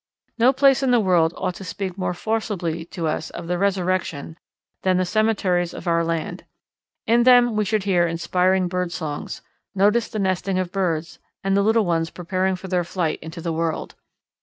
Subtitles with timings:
[0.39, 4.35] No place in the world ought to speak more forcibly to us of the Resurrection
[4.81, 6.43] than the cemeteries of our land.
[7.05, 9.43] In them we should hear inspiring bird songs,
[9.75, 13.53] notice the nesting of birds, and the little ones preparing for their flight into the
[13.53, 13.93] world.